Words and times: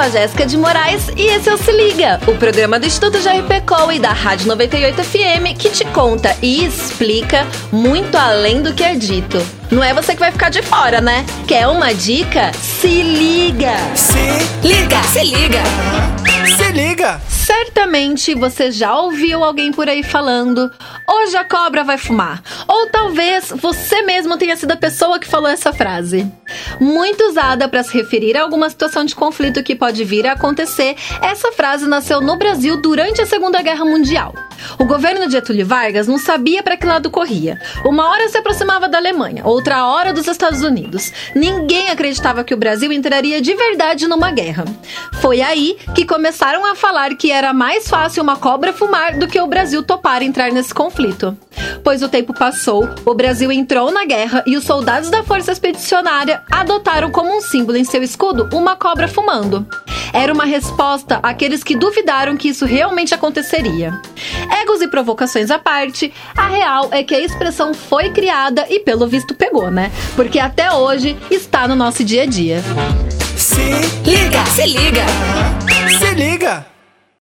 sou 0.00 0.06
a 0.06 0.08
Jéssica 0.08 0.46
de 0.46 0.56
Moraes 0.56 1.08
e 1.14 1.26
esse 1.26 1.50
é 1.50 1.52
o 1.52 1.58
Se 1.58 1.70
Liga, 1.70 2.18
o 2.26 2.34
programa 2.36 2.80
do 2.80 2.86
Instituto 2.86 3.18
JRPCOL 3.18 3.92
e 3.92 3.98
da 3.98 4.12
Rádio 4.12 4.48
98 4.48 5.04
FM 5.04 5.58
que 5.58 5.68
te 5.68 5.84
conta 5.86 6.34
e 6.40 6.64
explica 6.64 7.46
muito 7.70 8.16
além 8.16 8.62
do 8.62 8.72
que 8.72 8.82
é 8.82 8.94
dito. 8.94 9.36
Não 9.70 9.84
é 9.84 9.92
você 9.92 10.14
que 10.14 10.20
vai 10.20 10.32
ficar 10.32 10.48
de 10.48 10.62
fora, 10.62 11.02
né? 11.02 11.26
Quer 11.46 11.68
uma 11.68 11.92
dica? 11.92 12.50
Se 12.54 13.02
liga! 13.02 13.74
Se 13.94 14.66
liga, 14.66 15.02
se 15.02 15.22
liga! 15.22 15.62
Se 16.56 16.72
liga! 16.72 17.20
Certamente 17.28 18.34
você 18.34 18.70
já 18.70 18.96
ouviu 18.96 19.44
alguém 19.44 19.72
por 19.72 19.88
aí 19.88 20.02
falando: 20.02 20.70
hoje 21.08 21.36
a 21.36 21.44
cobra 21.44 21.84
vai 21.84 21.98
fumar. 21.98 22.42
Ou 22.66 22.88
talvez 22.88 23.52
você 23.54 24.02
mesmo 24.02 24.38
tenha 24.38 24.56
sido 24.56 24.72
a 24.72 24.76
pessoa 24.76 25.18
que 25.18 25.26
falou 25.26 25.50
essa 25.50 25.72
frase. 25.72 26.30
Muito 26.80 27.24
usada 27.24 27.68
para 27.68 27.82
se 27.82 27.92
referir 27.92 28.36
a 28.36 28.42
alguma 28.42 28.70
situação 28.70 29.04
de 29.04 29.14
conflito 29.14 29.62
que 29.62 29.76
pode 29.76 30.02
vir 30.02 30.26
a 30.26 30.32
acontecer, 30.32 30.96
essa 31.20 31.52
frase 31.52 31.86
nasceu 31.86 32.20
no 32.22 32.36
Brasil 32.36 32.80
durante 32.80 33.20
a 33.20 33.26
Segunda 33.26 33.60
Guerra 33.60 33.84
Mundial. 33.84 34.34
O 34.78 34.84
governo 34.84 35.26
de 35.26 35.32
Getúlio 35.32 35.66
Vargas 35.66 36.06
não 36.06 36.18
sabia 36.18 36.62
para 36.62 36.76
que 36.76 36.86
lado 36.86 37.10
corria. 37.10 37.60
Uma 37.84 38.08
hora 38.08 38.28
se 38.28 38.38
aproximava 38.38 38.88
da 38.88 38.98
Alemanha, 38.98 39.42
outra 39.44 39.86
hora 39.86 40.12
dos 40.12 40.26
Estados 40.26 40.62
Unidos. 40.62 41.12
Ninguém 41.34 41.88
acreditava 41.88 42.44
que 42.44 42.54
o 42.54 42.56
Brasil 42.56 42.92
entraria 42.92 43.40
de 43.40 43.54
verdade 43.54 44.06
numa 44.06 44.30
guerra. 44.30 44.64
Foi 45.20 45.40
aí 45.40 45.76
que 45.94 46.04
começaram 46.04 46.64
a 46.64 46.74
falar 46.74 47.14
que 47.16 47.30
era 47.30 47.52
mais 47.52 47.88
fácil 47.88 48.22
uma 48.22 48.36
cobra 48.36 48.72
fumar 48.72 49.16
do 49.18 49.28
que 49.28 49.40
o 49.40 49.46
Brasil 49.46 49.82
topar 49.82 50.22
entrar 50.22 50.50
nesse 50.52 50.74
conflito. 50.74 51.36
Pois 51.82 52.02
o 52.02 52.08
tempo 52.08 52.32
passou, 52.32 52.88
o 53.04 53.14
Brasil 53.14 53.50
entrou 53.52 53.90
na 53.90 54.04
guerra 54.04 54.42
e 54.46 54.56
os 54.56 54.64
soldados 54.64 55.10
da 55.10 55.22
Força 55.22 55.52
Expedicionária 55.52 56.42
adotaram 56.50 57.10
como 57.10 57.36
um 57.36 57.40
símbolo 57.40 57.76
em 57.76 57.84
seu 57.84 58.02
escudo 58.02 58.48
uma 58.52 58.76
cobra 58.76 59.08
fumando. 59.08 59.66
Era 60.12 60.32
uma 60.32 60.44
resposta 60.44 61.20
àqueles 61.22 61.62
que 61.62 61.76
duvidaram 61.76 62.36
que 62.36 62.48
isso 62.48 62.64
realmente 62.66 63.14
aconteceria. 63.14 64.00
Egos 64.62 64.80
e 64.80 64.88
provocações 64.88 65.50
à 65.50 65.58
parte, 65.58 66.12
a 66.36 66.48
real 66.48 66.88
é 66.90 67.02
que 67.02 67.14
a 67.14 67.20
expressão 67.20 67.72
foi 67.74 68.10
criada 68.10 68.66
e 68.68 68.80
pelo 68.80 69.06
visto 69.06 69.34
pegou, 69.34 69.70
né? 69.70 69.90
Porque 70.16 70.38
até 70.38 70.72
hoje 70.72 71.16
está 71.30 71.68
no 71.68 71.76
nosso 71.76 72.04
dia 72.04 72.22
a 72.22 72.26
dia. 72.26 72.62
Se 73.36 73.60
Liga, 74.04 74.44
se 74.46 74.66
liga! 74.66 75.04
se 75.98 76.14
liga! 76.14 76.79